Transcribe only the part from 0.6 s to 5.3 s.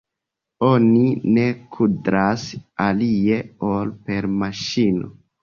Oni ne kudras alie ol per maŝino.